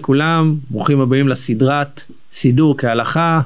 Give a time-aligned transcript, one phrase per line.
[0.00, 2.02] לכולם, ברוכים הבאים לסדרת
[2.32, 3.40] סידור כהלכה.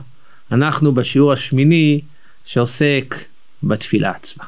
[0.52, 2.00] אנחנו בשיעור השמיני
[2.44, 3.14] שעוסק
[3.62, 4.44] בתפילה עצמה.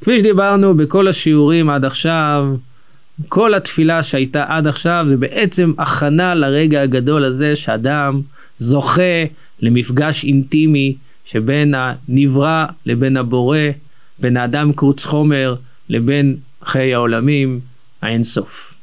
[0.00, 2.56] כפי שדיברנו בכל השיעורים עד עכשיו,
[3.28, 8.20] כל התפילה שהייתה עד עכשיו זה בעצם הכנה לרגע הגדול הזה שאדם
[8.58, 9.24] זוכה
[9.60, 13.58] למפגש אינטימי שבין הנברא לבין הבורא,
[14.18, 15.56] בין האדם קרוץ חומר
[15.88, 17.60] לבין חיי העולמים
[18.02, 18.75] האינסוף.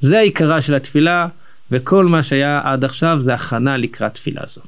[0.00, 1.28] זה העיקרה של התפילה,
[1.70, 4.60] וכל מה שהיה עד עכשיו זה הכנה לקראת תפילה זו.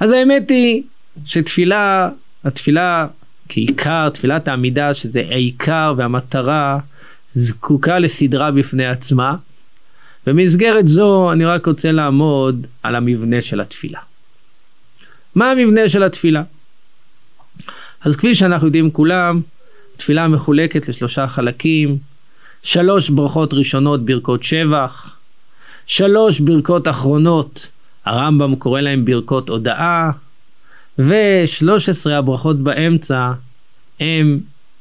[0.00, 0.82] אז האמת היא
[1.24, 2.08] שתפילה,
[2.44, 3.06] התפילה
[3.48, 6.78] כעיקר, תפילת העמידה, שזה העיקר והמטרה,
[7.32, 9.36] זקוקה לסדרה בפני עצמה.
[10.26, 14.00] במסגרת זו אני רק רוצה לעמוד על המבנה של התפילה.
[15.34, 16.42] מה המבנה של התפילה?
[18.00, 19.40] אז כפי שאנחנו יודעים כולם,
[19.96, 21.98] תפילה מחולקת לשלושה חלקים,
[22.64, 25.16] שלוש ברכות ראשונות ברכות שבח,
[25.86, 27.70] שלוש ברכות אחרונות,
[28.04, 30.10] הרמב"ם קורא להם ברכות הודאה,
[30.98, 33.32] ושלוש עשרה הברכות באמצע
[34.00, 34.40] הם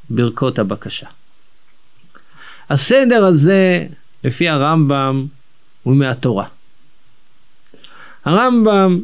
[0.10, 1.08] ברכות הבקשה.
[2.70, 3.86] הסדר הזה,
[4.24, 5.26] לפי הרמב"ם,
[5.84, 6.48] הוא מהתורה.
[8.26, 9.00] הרמב"ם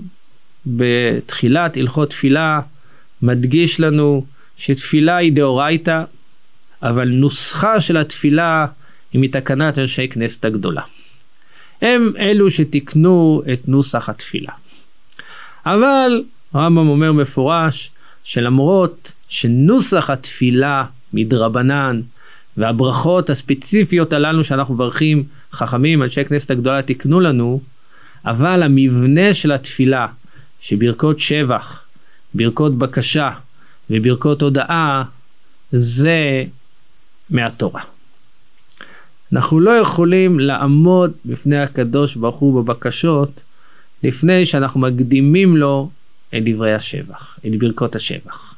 [0.66, 2.62] בתחילת הלכות תפילה
[3.22, 4.26] מדגיש לנו
[4.58, 6.04] שתפילה היא דאורייתא,
[6.84, 8.66] אבל נוסחה של התפילה
[9.14, 10.82] היא מתקנת אנשי כנסת הגדולה.
[11.82, 14.52] הם אלו שתיקנו את נוסח התפילה.
[15.66, 17.92] אבל הרמב"ם אומר מפורש
[18.24, 22.02] שלמרות שנוסח התפילה מדרבנן
[22.58, 27.62] והברכות הספציפיות הללו שאנחנו מברכים חכמים אנשי כנסת הגדולה תיקנו לנו
[28.26, 30.08] אבל המבנה של התפילה
[30.62, 31.84] שברכות שבח,
[32.34, 33.30] ברכות בקשה
[33.90, 35.04] וברכות הודאה
[35.72, 36.44] זה
[37.30, 37.82] מהתורה.
[39.34, 43.44] אנחנו לא יכולים לעמוד בפני הקדוש ברוך הוא בבקשות
[44.04, 45.90] לפני שאנחנו מקדימים לו
[46.36, 48.56] את דברי השבח, את ברכות השבח.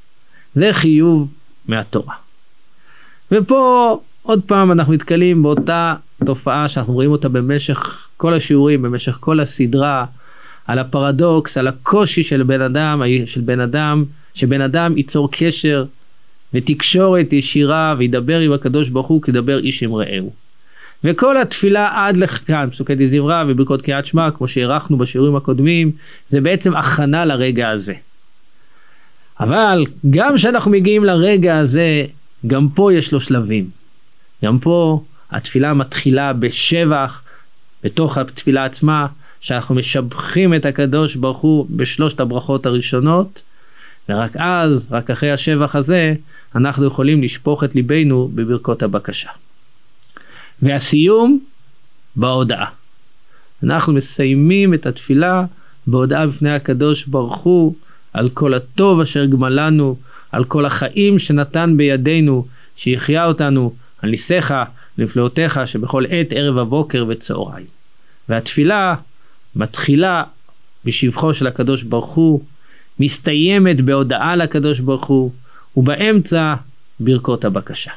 [0.53, 1.27] זה חיוב
[1.67, 2.15] מהתורה.
[3.31, 5.95] ופה עוד פעם אנחנו נתקלים באותה
[6.25, 10.05] תופעה שאנחנו רואים אותה במשך כל השיעורים, במשך כל הסדרה,
[10.67, 15.85] על הפרדוקס, על הקושי של בן אדם, של בן אדם, שבן אדם ייצור קשר
[16.53, 20.33] ותקשורת ישירה וידבר עם הקדוש ברוך הוא כדבר איש עם רעהו.
[21.03, 25.91] וכל התפילה עד לכאן, פסוקי דזמרה וברכות קריאת שמע, כמו שהערכנו בשיעורים הקודמים,
[26.27, 27.93] זה בעצם הכנה לרגע הזה.
[29.39, 32.05] אבל גם כשאנחנו מגיעים לרגע הזה,
[32.47, 33.69] גם פה יש לו שלבים.
[34.45, 37.21] גם פה התפילה מתחילה בשבח,
[37.83, 39.07] בתוך התפילה עצמה,
[39.41, 43.41] שאנחנו משבחים את הקדוש ברוך הוא בשלושת הברכות הראשונות,
[44.11, 46.13] ורק אז, רק אחרי השבח הזה,
[46.55, 49.29] אנחנו יכולים לשפוך את ליבנו בברכות הבקשה.
[50.61, 51.39] והסיום
[52.15, 52.69] בהודעה.
[53.63, 55.45] אנחנו מסיימים את התפילה
[55.87, 57.75] בהודעה בפני הקדוש ברוך הוא
[58.13, 59.95] על כל הטוב אשר גמלנו,
[60.31, 62.45] על כל החיים שנתן בידינו,
[62.75, 64.53] שיחיה אותנו על ניסיך,
[64.97, 67.65] נפלאותיך, שבכל עת ערב הבוקר וצהריים.
[68.29, 68.95] והתפילה
[69.55, 70.23] מתחילה
[70.85, 72.43] בשבחו של הקדוש ברוך הוא,
[73.01, 75.31] מסתיימת בהודעה לקדוש ברוך הוא,
[75.77, 76.55] ובאמצע
[76.99, 77.91] ברכות הבקשה.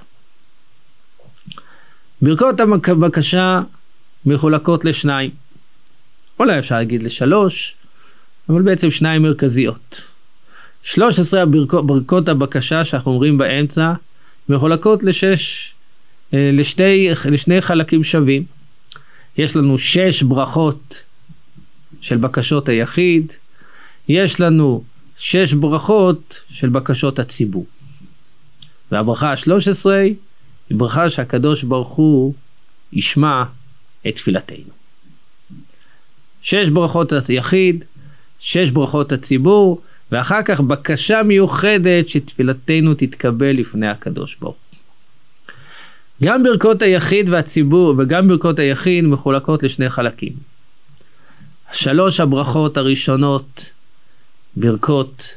[2.22, 3.60] ברכות הבקשה
[4.26, 5.30] מחולקות לשניים.
[6.40, 7.74] אולי אפשר להגיד לשלוש,
[8.48, 10.00] אבל בעצם שניים מרכזיות.
[10.82, 13.92] 13 הברכות, ברכות הבקשה שאנחנו אומרים באמצע
[14.48, 15.74] מחולקות לשש,
[16.34, 18.44] אה, לשתי, לשני חלקים שווים.
[19.38, 21.02] יש לנו שש ברכות
[22.00, 23.32] של בקשות היחיד,
[24.08, 24.84] יש לנו
[25.18, 27.66] שש ברכות של בקשות הציבור.
[28.92, 30.14] והברכה השלוש עשרה היא
[30.70, 32.34] ברכה שהקדוש ברוך הוא
[32.92, 33.44] ישמע
[34.08, 34.72] את תפילתנו.
[36.42, 37.84] שש ברכות היחיד,
[38.38, 39.80] שש ברכות הציבור,
[40.12, 44.78] ואחר כך בקשה מיוחדת שתפילתנו תתקבל לפני הקדוש ברוך הוא.
[46.22, 50.32] גם ברכות היחיד והציבור וגם ברכות היחיד מחולקות לשני חלקים.
[51.72, 53.70] שלוש הברכות הראשונות
[54.56, 55.34] ברכות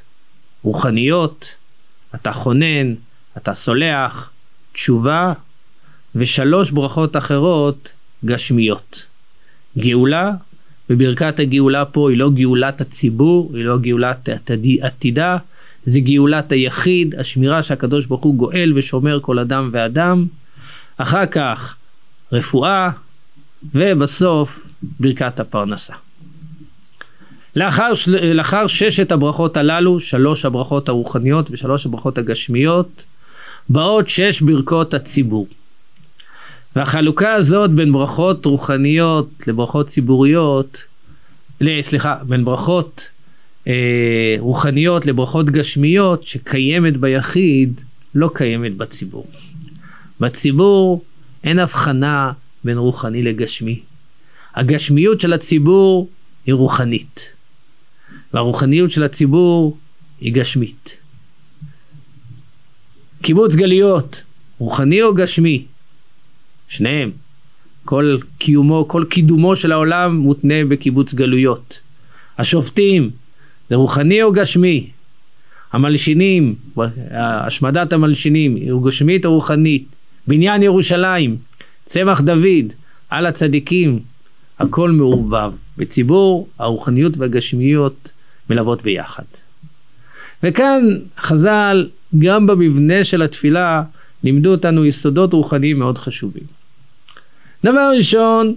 [0.64, 1.56] רוחניות,
[2.16, 2.94] אתה חונן,
[3.38, 4.32] אתה סולח,
[4.74, 5.34] תשובה,
[6.16, 7.92] ושלוש ברכות אחרות
[8.26, 9.06] גשמיות.
[9.78, 10.32] גאולה,
[10.90, 14.30] וברכת הגאולה פה היא לא גאולת הציבור, היא לא גאולת
[14.82, 15.38] עתידה,
[15.86, 20.26] זה גאולת היחיד, השמירה שהקדוש ברוך הוא גואל ושומר כל אדם ואדם.
[20.98, 21.76] אחר כך
[22.32, 22.90] רפואה,
[23.74, 24.60] ובסוף
[25.00, 25.94] ברכת הפרנסה.
[27.58, 27.92] לאחר,
[28.34, 33.04] לאחר ששת הברכות הללו, שלוש הברכות הרוחניות ושלוש הברכות הגשמיות,
[33.70, 35.48] באות שש ברכות הציבור.
[36.76, 40.86] והחלוקה הזאת בין ברכות רוחניות לברכות ציבוריות,
[41.82, 43.10] סליחה, בין ברכות
[43.68, 47.82] אה, רוחניות לברכות גשמיות שקיימת ביחיד,
[48.16, 49.28] לא קיימת בציבור.
[50.20, 51.04] בציבור
[51.44, 52.32] אין הבחנה
[52.64, 53.80] בין רוחני לגשמי.
[54.56, 56.10] הגשמיות של הציבור
[56.46, 57.37] היא רוחנית,
[58.34, 59.78] והרוחניות של הציבור
[60.22, 60.98] היא גשמית.
[63.22, 64.24] קיבוץ גלויות,
[64.58, 65.66] רוחני או גשמי?
[66.68, 67.12] שניהם.
[67.86, 71.80] כל קיומו, כל קידומו של העולם מותנה בקיבוץ גלויות.
[72.38, 73.10] השופטים,
[73.70, 74.90] זה רוחני או גשמי?
[75.72, 76.56] המלשינים,
[77.12, 79.86] השמדת המלשינים, היא גשמית או רוחנית?
[80.28, 81.38] בניין ירושלים,
[81.86, 82.74] צמח דוד,
[83.10, 84.00] על הצדיקים,
[84.60, 85.52] הכל מעורבב.
[85.78, 88.12] בציבור הרוחניות והגשמיות
[88.50, 89.24] מלוות ביחד.
[90.44, 90.84] וכאן
[91.20, 91.90] חז"ל,
[92.20, 93.84] גם במבנה של התפילה,
[94.24, 96.44] לימדו אותנו יסודות רוחניים מאוד חשובים.
[97.64, 98.56] דבר ראשון,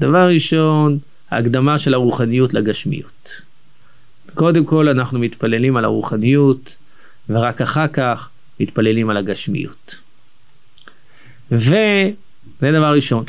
[0.00, 0.98] דבר ראשון,
[1.30, 3.28] ההקדמה של הרוחניות לגשמיות.
[4.34, 6.76] קודם כל אנחנו מתפללים על הרוחניות,
[7.28, 8.28] ורק אחר כך
[8.60, 9.94] מתפללים על הגשמיות.
[11.50, 12.12] וזה
[12.60, 13.24] דבר ראשון.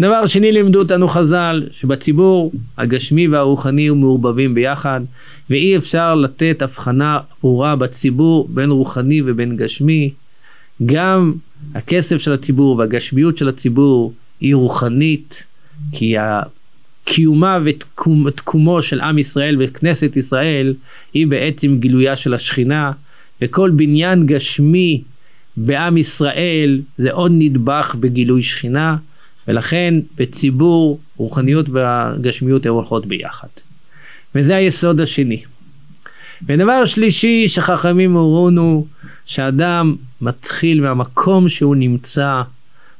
[0.00, 5.00] דבר שני לימדו אותנו חז"ל שבציבור הגשמי והרוחני הוא מעורבבים ביחד
[5.50, 10.10] ואי אפשר לתת הבחנה ברורה בציבור בין רוחני ובין גשמי.
[10.86, 11.32] גם
[11.74, 15.44] הכסף של הציבור והגשמיות של הציבור היא רוחנית
[15.92, 16.14] כי
[17.04, 17.58] קיומה
[18.26, 20.74] ותקומו של עם ישראל וכנסת ישראל
[21.14, 22.92] היא בעצם גילויה של השכינה
[23.42, 25.02] וכל בניין גשמי
[25.56, 28.96] בעם ישראל זה עוד נדבך בגילוי שכינה
[29.48, 33.48] ולכן בציבור רוחניות והגשמיות הן הולכות ביחד.
[34.34, 35.42] וזה היסוד השני.
[36.46, 38.86] ודבר שלישי שחכמים הורונו
[39.26, 42.42] שאדם מתחיל מהמקום שהוא נמצא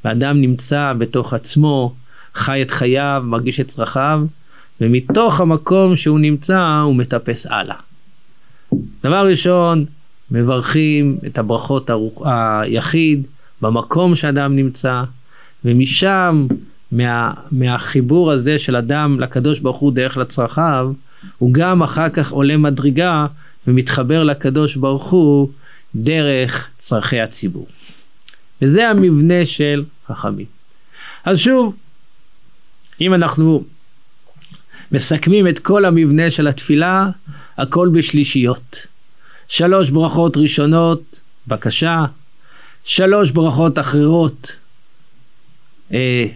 [0.04, 1.94] ואדם נמצא בתוך עצמו
[2.34, 4.20] חי את חייו מרגיש את צרכיו
[4.80, 7.76] ומתוך המקום שהוא נמצא הוא מטפס הלאה.
[9.02, 9.84] דבר ראשון
[10.30, 11.90] מברכים את הברכות.
[12.24, 13.26] היחיד
[13.62, 15.02] במקום שאדם נמצא
[15.64, 16.46] ומשם
[16.92, 20.92] מה, מהחיבור הזה של אדם לקדוש ברוך הוא דרך לצרכיו
[21.38, 23.26] הוא גם אחר כך עולה מדרגה
[23.66, 25.48] ומתחבר לקדוש ברוך הוא
[25.94, 27.66] דרך צרכי הציבור.
[28.62, 30.46] וזה המבנה של חכמים.
[31.24, 31.76] אז שוב,
[33.00, 33.64] אם אנחנו
[34.92, 37.10] מסכמים את כל המבנה של התפילה,
[37.58, 38.86] הכל בשלישיות.
[39.48, 42.04] שלוש ברכות ראשונות, בקשה,
[42.84, 44.56] שלוש ברכות אחרות,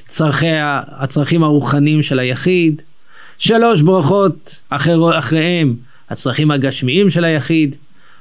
[0.08, 0.46] צרכי,
[0.88, 2.82] הצרכים הרוחניים של היחיד,
[3.38, 5.74] שלוש ברכות אחר, אחריהם
[6.10, 7.76] הצרכים הגשמיים של היחיד,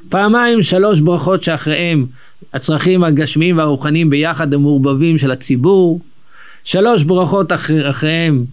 [0.09, 2.05] פעמיים שלוש ברכות שאחריהם
[2.53, 6.01] הצרכים הגשמיים והרוחניים ביחד המעורבבים של הציבור,
[6.63, 8.45] שלוש ברכות אחר, אחריהם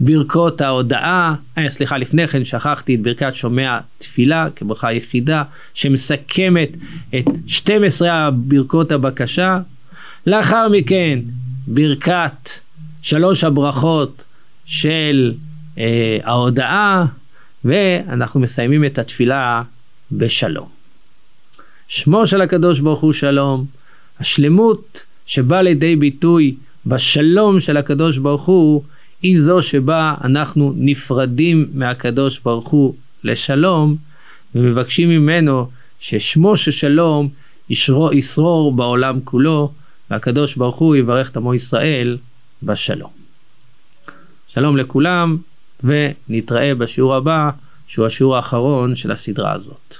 [0.00, 5.42] ברכות ההודאה, אה, סליחה לפני כן שכחתי את ברכת שומע תפילה כברכה יחידה
[5.74, 6.70] שמסכמת
[7.18, 9.58] את 12 ברכות הבקשה,
[10.26, 11.18] לאחר מכן
[11.72, 12.50] ברכת
[13.02, 14.24] שלוש הברכות
[14.64, 15.34] של
[15.78, 17.04] אה, ההודאה
[17.64, 19.62] ואנחנו מסיימים את התפילה
[20.12, 20.68] בשלום.
[21.88, 23.66] שמו של הקדוש ברוך הוא שלום,
[24.20, 26.54] השלמות שבאה לידי ביטוי
[26.86, 28.82] בשלום של הקדוש ברוך הוא
[29.22, 33.96] היא זו שבה אנחנו נפרדים מהקדוש ברוך הוא לשלום
[34.54, 35.68] ומבקשים ממנו
[36.00, 37.28] ששמו של שלום
[38.12, 39.72] ישרור בעולם כולו
[40.10, 42.18] והקדוש ברוך הוא יברך את עמו ישראל
[42.62, 43.10] בשלום.
[44.48, 45.36] שלום לכולם
[45.84, 47.50] ונתראה בשיעור הבא
[47.86, 49.96] שהוא השיעור האחרון של הסדרה הזאת.